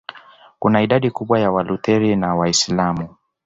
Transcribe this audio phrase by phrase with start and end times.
[0.59, 3.09] kuna idadi kubwa ya Walutheri na Waislamu